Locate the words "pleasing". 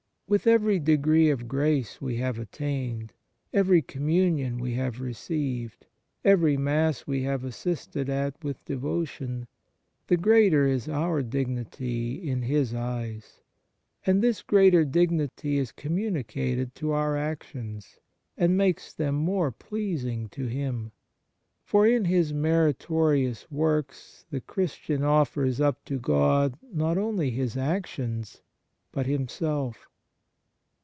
19.51-20.29